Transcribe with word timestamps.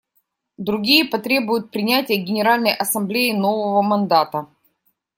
Другие 0.57 1.05
потребуют 1.05 1.69
принятия 1.69 2.15
Генеральной 2.15 2.73
Ассамблеей 2.73 3.33
нового 3.37 3.83
мандата. 3.83 4.47